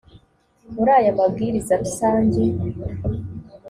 [0.73, 2.43] muri aya mabwiriza rusange